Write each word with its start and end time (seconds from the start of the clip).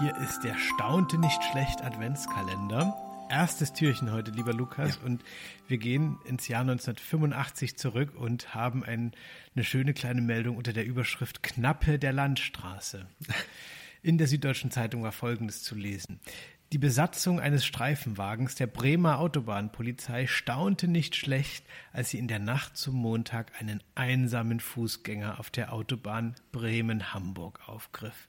Hier 0.00 0.16
ist 0.16 0.44
der 0.44 0.56
staunte 0.56 1.18
nicht 1.18 1.44
schlecht 1.44 1.82
Adventskalender. 1.82 2.96
Erstes 3.28 3.74
Türchen 3.74 4.10
heute, 4.10 4.30
lieber 4.30 4.54
Lukas. 4.54 4.96
Ja. 4.96 5.06
Und 5.06 5.22
wir 5.68 5.76
gehen 5.76 6.18
ins 6.24 6.48
Jahr 6.48 6.62
1985 6.62 7.76
zurück 7.76 8.14
und 8.16 8.54
haben 8.54 8.82
ein, 8.82 9.12
eine 9.54 9.62
schöne 9.62 9.92
kleine 9.92 10.22
Meldung 10.22 10.56
unter 10.56 10.72
der 10.72 10.86
Überschrift 10.86 11.42
Knappe 11.42 11.98
der 11.98 12.14
Landstraße. 12.14 13.06
In 14.02 14.16
der 14.16 14.26
Süddeutschen 14.26 14.70
Zeitung 14.70 15.02
war 15.02 15.12
Folgendes 15.12 15.62
zu 15.64 15.74
lesen. 15.74 16.18
Die 16.72 16.78
Besatzung 16.78 17.40
eines 17.40 17.66
Streifenwagens 17.66 18.54
der 18.54 18.68
Bremer 18.68 19.18
Autobahnpolizei 19.18 20.28
staunte 20.28 20.86
nicht 20.86 21.16
schlecht, 21.16 21.64
als 21.92 22.10
sie 22.10 22.18
in 22.18 22.28
der 22.28 22.38
Nacht 22.38 22.76
zum 22.76 22.94
Montag 22.94 23.50
einen 23.58 23.82
einsamen 23.96 24.60
Fußgänger 24.60 25.40
auf 25.40 25.50
der 25.50 25.72
Autobahn 25.72 26.36
Bremen-Hamburg 26.52 27.68
aufgriff. 27.68 28.28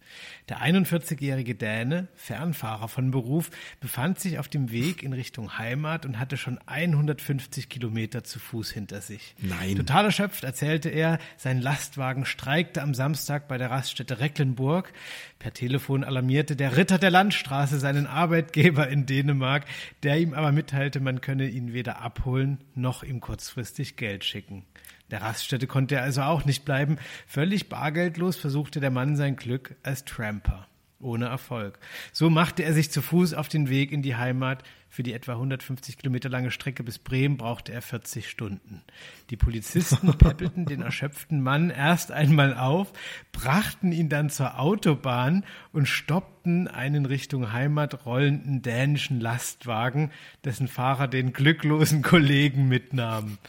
Der 0.49 0.59
41-jährige 0.59 1.54
Däne, 1.54 2.08
Fernfahrer 2.16 2.88
von 2.88 3.12
Beruf, 3.12 3.52
befand 3.80 4.20
sich 4.20 4.40
auf 4.40 4.48
dem 4.48 4.71
Weg 4.71 5.04
in 5.04 5.13
Richtung 5.13 5.60
Heimat 5.60 6.08
und 6.08 6.18
hatte 6.18 6.35
schon 6.35 6.58
150 6.66 7.70
Kilometer 7.70 8.23
zu 8.23 8.40
Fuß 8.40 8.71
hinter 8.71 9.02
sich. 9.02 9.35
Nein. 9.38 9.76
Total 9.76 10.05
erschöpft 10.05 10.44
erzählte 10.44 10.90
er, 10.90 11.20
sein 11.38 11.62
Lastwagen 11.62 12.26
streikte 12.26 12.82
am 12.82 12.96
Samstag 12.96 13.48
bei 13.48 13.60
der 13.60 13.70
Raststätte 13.70 14.20
Recklenburg. 14.20 14.94
Per 15.38 15.54
Telefon 15.54 16.04
alarmierte 16.04 16.55
der 16.55 16.76
Ritter 16.76 16.98
der 16.98 17.12
Landstraße 17.12 17.80
seinen 17.80 18.08
Arbeitgeber 18.31 18.88
in 18.88 19.05
Dänemark, 19.05 19.66
der 20.03 20.17
ihm 20.17 20.34
aber 20.34 20.53
mitteilte, 20.53 21.02
man 21.02 21.20
könne 21.20 21.49
ihn 21.49 21.73
weder 21.73 21.99
abholen 21.99 22.59
noch 22.76 23.04
ihm 23.04 23.20
kurzfristig 23.20 23.98
Geld 23.98 24.23
schicken. 24.23 24.63
Der 25.09 25.21
Raststätte 25.21 25.67
konnte 25.67 25.95
er 25.95 26.04
also 26.04 26.21
auch 26.21 26.45
nicht 26.45 26.63
bleiben. 26.63 26.98
Völlig 27.27 27.67
bargeldlos 27.67 28.38
versuchte 28.38 28.80
der 28.80 28.90
Mann 28.90 29.17
sein 29.17 29.35
Glück 29.35 29.76
als 29.84 30.05
Tramper. 30.05 30.65
Ohne 31.02 31.26
Erfolg. 31.26 31.80
So 32.12 32.30
machte 32.30 32.63
er 32.63 32.74
sich 32.74 32.91
zu 32.91 33.02
Fuß 33.02 33.34
auf 33.34 33.48
den 33.48 33.70
Weg 33.70 33.91
in 33.91 34.02
die 34.02 34.16
Heimat, 34.16 34.63
für 34.91 35.04
die 35.04 35.13
etwa 35.13 35.32
150 35.34 35.98
Kilometer 35.98 36.27
lange 36.27 36.52
Strecke 36.52 36.84
bis 36.84 36.99
Bremen 36.99 37.38
brauchte 37.38 37.71
er 37.71 37.82
40 37.82 38.27
Stunden. 38.30 38.82
Die 39.29 39.38
Polizisten 39.38 40.13
peppelten 40.18 40.66
den 40.66 40.82
erschöpften 40.82 41.41
Mann 41.41 41.70
erst 41.70 42.12
einmal 42.12 42.57
auf, 42.57 42.91
brachten 43.32 43.94
ihn 43.94 44.10
dann 44.10 44.29
zur 44.29 44.60
Autobahn 44.60 45.46
und 45.72 45.88
stoppten 45.88 46.68
einen 46.68 47.05
Richtung 47.05 47.54
Heimat 47.54 48.05
rollenden 48.05 48.63
dänischen 48.63 49.22
Lastwagen, 49.22 50.12
dessen 50.44 50.68
Fahrer 50.68 51.07
den 51.07 51.32
glücklosen 51.32 52.02
Kollegen 52.02 52.68
mitnahm. 52.68 53.38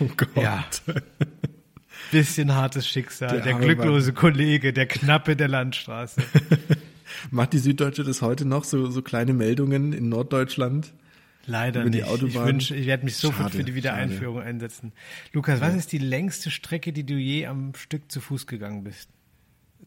Oh 0.00 0.08
Gott. 0.16 0.36
Ja. 0.36 0.64
Bisschen 2.10 2.54
hartes 2.54 2.86
Schicksal. 2.88 3.30
Der, 3.30 3.40
der 3.40 3.54
glücklose 3.54 4.12
Mann. 4.12 4.20
Kollege, 4.20 4.72
der 4.72 4.86
Knappe 4.86 5.36
der 5.36 5.48
Landstraße. 5.48 6.22
Macht 7.32 7.54
die 7.54 7.58
Süddeutsche 7.58 8.04
das 8.04 8.20
heute 8.20 8.44
noch, 8.44 8.64
so, 8.64 8.90
so 8.90 9.00
kleine 9.00 9.32
Meldungen 9.32 9.94
in 9.94 10.10
Norddeutschland? 10.10 10.92
Leider 11.46 11.82
nicht. 11.84 12.06
Ich 12.06 12.34
wünsche, 12.34 12.76
ich 12.76 12.86
werde 12.86 13.06
mich 13.06 13.16
sofort 13.16 13.52
schade, 13.52 13.56
für 13.56 13.64
die 13.64 13.74
Wiedereinführung 13.74 14.36
schade. 14.36 14.48
einsetzen. 14.48 14.92
Lukas, 15.32 15.62
was 15.62 15.74
ist 15.74 15.92
die 15.92 15.98
längste 15.98 16.50
Strecke, 16.50 16.92
die 16.92 17.04
du 17.04 17.14
je 17.14 17.46
am 17.46 17.74
Stück 17.74 18.12
zu 18.12 18.20
Fuß 18.20 18.46
gegangen 18.46 18.84
bist? 18.84 19.08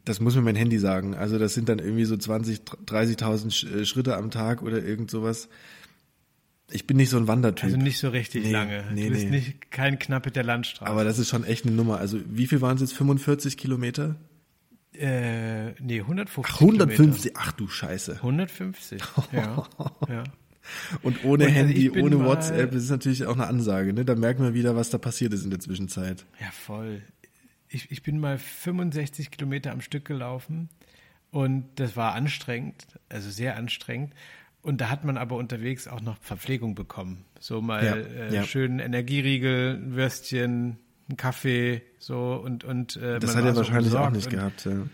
Das 0.06 0.20
muss 0.20 0.36
mir 0.36 0.42
mein 0.42 0.56
Handy 0.56 0.80
sagen. 0.80 1.14
Also 1.14 1.38
das 1.38 1.54
sind 1.54 1.70
dann 1.70 1.78
irgendwie 1.78 2.06
so 2.06 2.18
20, 2.18 2.62
30.000 2.62 3.82
äh, 3.82 3.86
Schritte 3.86 4.18
am 4.18 4.32
Tag 4.32 4.64
oder 4.64 4.84
irgend 4.84 5.12
sowas. 5.12 5.48
Ich 6.72 6.88
bin 6.88 6.98
nicht 6.98 7.12
so 7.12 7.18
ein 7.18 7.28
Wandertyp. 7.28 7.66
Also 7.66 7.78
nicht 7.78 8.00
so 8.00 8.10
richtig 8.10 8.46
nee, 8.46 8.52
lange. 8.52 8.86
Nee, 8.92 9.04
du 9.04 9.10
bist 9.12 9.26
nee. 9.26 9.30
nicht 9.30 9.70
kein 9.70 10.00
Knappe 10.00 10.32
der 10.32 10.44
Landstraße. 10.44 10.92
Aber 10.92 11.04
das 11.04 11.20
ist 11.20 11.30
schon 11.30 11.44
echt 11.44 11.68
eine 11.68 11.76
Nummer. 11.76 12.00
Also 12.00 12.20
wie 12.28 12.48
viel 12.48 12.62
waren 12.62 12.76
es 12.76 12.82
jetzt? 12.82 12.94
45 12.94 13.56
Kilometer? 13.56 14.16
Äh, 15.00 15.72
nee, 15.82 16.02
150. 16.02 16.56
Ach, 16.56 16.62
150, 16.62 17.22
Kilometer. 17.22 17.40
ach 17.42 17.52
du 17.54 17.68
Scheiße. 17.68 18.16
150, 18.16 19.02
ja. 19.32 19.68
ja. 20.10 20.24
Und 21.04 21.24
ohne 21.24 21.46
und 21.46 21.52
also 21.52 21.54
Handy, 21.54 21.92
ohne 21.92 22.20
WhatsApp, 22.24 22.72
das 22.72 22.84
ist 22.84 22.90
natürlich 22.90 23.26
auch 23.26 23.36
eine 23.36 23.48
Ansage, 23.48 23.94
ne? 23.94 24.04
Da 24.04 24.16
merkt 24.16 24.40
man 24.40 24.54
wieder, 24.54 24.76
was 24.76 24.90
da 24.90 24.98
passiert 24.98 25.34
ist 25.34 25.44
in 25.44 25.52
der 25.52 25.60
Zwischenzeit. 25.60 26.26
Ja, 26.40 26.50
voll. 26.52 27.04
Ich, 27.70 27.92
ich 27.92 28.04
bin 28.04 28.20
mal 28.20 28.38
65 28.38 29.32
Kilometer 29.32 29.72
am 29.72 29.82
Stück 29.82 30.06
gelaufen 30.06 30.70
und 31.32 31.66
das 31.76 31.96
war 31.96 32.14
anstrengend, 32.14 32.88
also 33.10 33.30
sehr 33.30 33.58
anstrengend. 33.58 34.14
Und 34.62 34.82
da 34.82 34.90
hat 34.90 35.04
man 35.04 35.18
aber 35.18 35.36
unterwegs 35.36 35.88
auch 35.88 36.02
noch 36.02 36.18
Verpflegung 36.22 36.74
bekommen. 36.74 37.26
So 37.40 37.62
mal 37.62 37.86
ja, 37.86 37.96
äh, 37.96 38.34
ja. 38.34 38.44
schön 38.44 38.80
Energieriegel, 38.80 39.80
Würstchen, 39.94 40.78
einen 41.08 41.18
Kaffee, 41.18 41.82
so 42.00 42.36
und 42.36 42.64
und 42.64 42.98
äh, 42.98 43.20
das 43.20 43.36
hat 43.36 43.46
er 43.46 43.56
wahrscheinlich 43.56 43.94
auch 43.94 44.10
nicht 44.10 44.28
und, 44.28 44.32
gehabt. 44.32 44.66
Ja. 44.66 44.88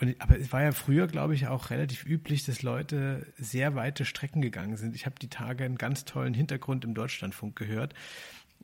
Und, 0.00 0.20
aber 0.20 0.38
es 0.38 0.52
war 0.52 0.62
ja 0.62 0.72
früher, 0.72 1.06
glaube 1.06 1.34
ich, 1.34 1.46
auch 1.46 1.70
relativ 1.70 2.06
üblich, 2.06 2.44
dass 2.44 2.62
Leute 2.62 3.26
sehr 3.36 3.74
weite 3.74 4.04
Strecken 4.04 4.40
gegangen 4.40 4.76
sind. 4.76 4.94
Ich 4.94 5.06
habe 5.06 5.16
die 5.20 5.28
Tage 5.28 5.64
einen 5.64 5.76
ganz 5.76 6.04
tollen 6.04 6.34
Hintergrund 6.34 6.84
im 6.84 6.94
Deutschlandfunk 6.94 7.56
gehört 7.56 7.94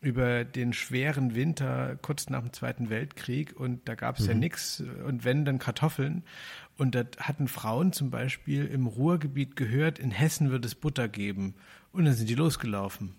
über 0.00 0.44
den 0.44 0.72
schweren 0.72 1.34
Winter 1.34 1.96
kurz 2.02 2.28
nach 2.28 2.42
dem 2.42 2.52
Zweiten 2.52 2.90
Weltkrieg 2.90 3.58
und 3.58 3.88
da 3.88 3.94
gab 3.94 4.18
es 4.18 4.24
mhm. 4.24 4.30
ja 4.30 4.34
nichts 4.34 4.82
und 5.06 5.24
wenn, 5.24 5.44
dann 5.44 5.58
Kartoffeln. 5.58 6.24
Und 6.76 6.94
da 6.94 7.04
hatten 7.18 7.48
Frauen 7.48 7.92
zum 7.92 8.10
Beispiel 8.10 8.66
im 8.66 8.86
Ruhrgebiet 8.86 9.56
gehört, 9.56 9.98
in 9.98 10.10
Hessen 10.10 10.50
wird 10.50 10.64
es 10.66 10.74
Butter 10.74 11.08
geben. 11.08 11.54
Und 11.92 12.04
dann 12.04 12.12
sind 12.12 12.28
die 12.28 12.34
losgelaufen. 12.34 13.14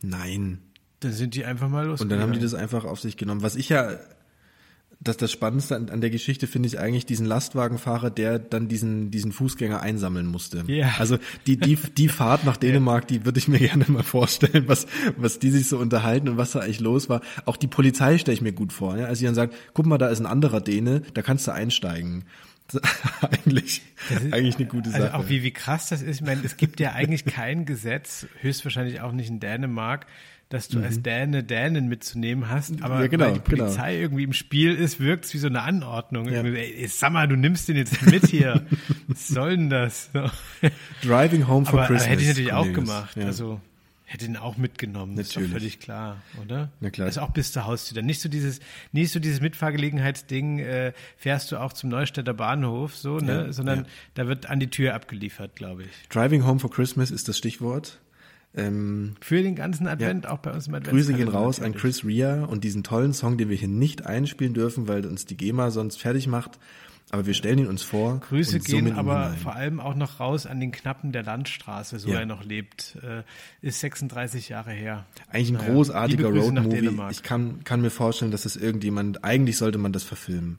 Nein. 0.00 0.60
Dann 1.00 1.12
sind 1.12 1.34
die 1.34 1.44
einfach 1.44 1.68
mal 1.68 1.86
los. 1.86 2.00
Und 2.00 2.10
dann 2.10 2.20
haben 2.20 2.32
die 2.32 2.40
das 2.40 2.54
einfach 2.54 2.84
auf 2.84 3.00
sich 3.00 3.16
genommen. 3.16 3.42
Was 3.42 3.56
ich 3.56 3.70
ja, 3.70 3.98
das, 5.02 5.16
das 5.16 5.32
Spannendste 5.32 5.76
an, 5.76 5.88
an 5.88 6.02
der 6.02 6.10
Geschichte 6.10 6.46
finde 6.46 6.66
ich 6.66 6.78
eigentlich 6.78 7.06
diesen 7.06 7.24
Lastwagenfahrer, 7.24 8.10
der 8.10 8.38
dann 8.38 8.68
diesen, 8.68 9.10
diesen 9.10 9.32
Fußgänger 9.32 9.80
einsammeln 9.80 10.26
musste. 10.26 10.64
Ja. 10.66 10.92
Also 10.98 11.18
die, 11.46 11.56
die, 11.56 11.76
die 11.76 12.08
Fahrt 12.08 12.44
nach 12.44 12.56
Dänemark, 12.58 13.08
die 13.08 13.24
würde 13.24 13.38
ich 13.38 13.48
mir 13.48 13.58
gerne 13.58 13.86
mal 13.88 14.02
vorstellen, 14.02 14.64
was, 14.68 14.86
was 15.16 15.38
die 15.38 15.50
sich 15.50 15.68
so 15.68 15.78
unterhalten 15.78 16.28
und 16.28 16.36
was 16.36 16.52
da 16.52 16.60
eigentlich 16.60 16.80
los 16.80 17.08
war. 17.08 17.22
Auch 17.46 17.56
die 17.56 17.66
Polizei 17.66 18.18
stelle 18.18 18.34
ich 18.34 18.42
mir 18.42 18.52
gut 18.52 18.72
vor. 18.72 18.98
Ja? 18.98 19.06
Also 19.06 19.20
sie 19.20 19.24
dann 19.24 19.34
sagt, 19.34 19.54
guck 19.72 19.86
mal, 19.86 19.98
da 19.98 20.08
ist 20.08 20.20
ein 20.20 20.26
anderer 20.26 20.60
Däne, 20.60 21.02
da 21.14 21.22
kannst 21.22 21.46
du 21.46 21.52
einsteigen. 21.52 22.24
eigentlich, 23.20 23.82
ist, 24.10 24.32
eigentlich 24.32 24.56
eine 24.56 24.66
gute 24.66 24.90
also 24.90 24.98
Sache. 25.02 25.14
Also 25.14 25.24
auch 25.24 25.28
wie, 25.28 25.42
wie 25.42 25.50
krass 25.50 25.88
das 25.88 26.02
ist. 26.02 26.20
Ich 26.20 26.26
meine, 26.26 26.42
es 26.44 26.56
gibt 26.56 26.78
ja 26.78 26.92
eigentlich 26.92 27.24
kein 27.24 27.64
Gesetz, 27.64 28.26
höchstwahrscheinlich 28.40 29.00
auch 29.00 29.10
nicht 29.10 29.28
in 29.28 29.40
Dänemark, 29.40 30.06
dass 30.50 30.68
du 30.68 30.78
mhm. 30.78 30.84
als 30.84 31.02
Däne 31.02 31.44
Dänen 31.44 31.88
mitzunehmen 31.88 32.50
hast, 32.50 32.82
aber 32.82 33.00
ja, 33.00 33.06
genau, 33.06 33.26
weil 33.26 33.34
die 33.34 33.40
Polizei 33.40 33.92
genau. 33.92 34.02
irgendwie 34.02 34.24
im 34.24 34.32
Spiel 34.32 34.74
ist, 34.74 35.00
wirkt 35.00 35.24
es 35.24 35.32
wie 35.32 35.38
so 35.38 35.46
eine 35.46 35.62
Anordnung. 35.62 36.28
Ja. 36.28 36.42
Ey, 36.42 36.86
sag 36.88 37.12
mal, 37.12 37.28
du 37.28 37.36
nimmst 37.36 37.68
den 37.68 37.76
jetzt 37.76 38.02
mit 38.02 38.26
hier. 38.26 38.66
Was 39.06 39.28
soll 39.28 39.56
denn 39.56 39.70
das? 39.70 40.10
Driving 41.02 41.46
home 41.46 41.64
for 41.64 41.78
aber, 41.78 41.86
Christmas. 41.86 42.02
Aber 42.02 42.10
hätte 42.10 42.22
ich 42.22 42.28
natürlich 42.28 42.50
Cornelius. 42.50 42.78
auch 42.78 42.84
gemacht. 42.84 43.16
Ja. 43.16 43.26
Also 43.26 43.60
hätte 44.06 44.24
ihn 44.24 44.36
auch 44.36 44.56
mitgenommen. 44.56 45.14
Natürlich. 45.14 45.34
Das 45.34 45.42
ist 45.44 45.52
völlig 45.52 45.78
klar, 45.78 46.20
oder? 46.42 46.72
Na 46.80 46.90
klar. 46.90 47.06
Das 47.06 47.16
ist 47.16 47.22
auch 47.22 47.30
bis 47.30 47.52
zur 47.52 47.66
Haustür. 47.66 48.02
Nicht 48.02 48.20
so 48.20 48.28
dieses, 48.28 48.58
nicht 48.90 49.12
so 49.12 49.20
dieses 49.20 49.40
Mitfahrgelegenheitsding, 49.40 50.58
äh, 50.58 50.92
fährst 51.16 51.52
du 51.52 51.58
auch 51.58 51.72
zum 51.72 51.90
Neustädter 51.90 52.34
Bahnhof, 52.34 52.96
so, 52.96 53.18
ne? 53.18 53.46
Ja, 53.46 53.52
Sondern 53.52 53.86
da 54.14 54.26
wird 54.26 54.46
an 54.46 54.58
die 54.58 54.68
Tür 54.68 54.94
abgeliefert, 54.94 55.54
glaube 55.54 55.84
ich. 55.84 56.08
Driving 56.08 56.44
home 56.44 56.58
for 56.58 56.72
Christmas 56.72 57.12
ist 57.12 57.28
das 57.28 57.38
Stichwort. 57.38 58.00
Ähm, 58.54 59.14
Für 59.20 59.42
den 59.42 59.54
ganzen 59.54 59.86
Advent, 59.86 60.24
ja, 60.24 60.30
auch 60.30 60.38
bei 60.38 60.52
uns 60.52 60.66
im 60.66 60.74
Advent. 60.74 60.96
Grüße 60.96 61.14
gehen 61.14 61.28
raus 61.28 61.60
an 61.60 61.74
Chris 61.74 62.04
Ria 62.04 62.44
und 62.44 62.64
diesen 62.64 62.82
tollen 62.82 63.12
Song, 63.12 63.38
den 63.38 63.48
wir 63.48 63.56
hier 63.56 63.68
nicht 63.68 64.06
einspielen 64.06 64.54
dürfen, 64.54 64.88
weil 64.88 65.06
uns 65.06 65.24
die 65.24 65.36
GEMA 65.36 65.70
sonst 65.70 66.00
fertig 66.00 66.26
macht. 66.26 66.58
Aber 67.12 67.26
wir 67.26 67.34
stellen 67.34 67.58
ihn 67.58 67.66
uns 67.66 67.82
vor. 67.82 68.20
Grüße 68.20 68.60
gehen 68.60 68.92
aber 68.92 69.34
vor 69.42 69.54
allem 69.54 69.80
auch 69.80 69.96
noch 69.96 70.20
raus 70.20 70.46
an 70.46 70.60
den 70.60 70.70
Knappen 70.70 71.10
der 71.10 71.24
Landstraße, 71.24 71.98
so 71.98 72.08
ja. 72.10 72.20
er 72.20 72.26
noch 72.26 72.44
lebt. 72.44 72.98
Äh, 73.02 73.24
ist 73.66 73.80
36 73.80 74.48
Jahre 74.48 74.70
her. 74.70 75.06
Eigentlich 75.28 75.50
ein 75.50 75.54
naja, 75.54 75.72
großartiger 75.72 76.28
Roadmovie. 76.28 76.90
Ich 77.10 77.24
kann, 77.24 77.64
kann 77.64 77.80
mir 77.80 77.90
vorstellen, 77.90 78.30
dass 78.30 78.42
das 78.42 78.54
irgendjemand, 78.54 79.24
eigentlich 79.24 79.56
sollte 79.56 79.78
man 79.78 79.92
das 79.92 80.04
verfilmen. 80.04 80.58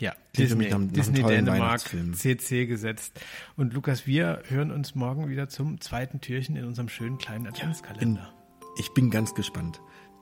Ja, 0.00 0.14
Disney, 0.36 0.68
nach, 0.68 0.78
nach 0.78 0.92
Disney 0.92 1.22
Dänemark, 1.22 1.80
CC 1.80 2.66
gesetzt. 2.66 3.20
Und 3.56 3.74
Lukas, 3.74 4.06
wir 4.06 4.42
hören 4.48 4.70
uns 4.70 4.94
morgen 4.94 5.28
wieder 5.28 5.48
zum 5.48 5.80
zweiten 5.80 6.20
Türchen 6.20 6.56
in 6.56 6.64
unserem 6.64 6.88
schönen 6.88 7.18
kleinen 7.18 7.46
Adventskalender. 7.48 8.20
Ja, 8.20 8.64
ich 8.78 8.94
bin 8.94 9.10
ganz 9.10 9.34
gespannt. 9.34 9.80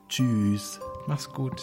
Tschüss. 0.09 0.79
Mach's 1.05 1.29
gut. 1.29 1.61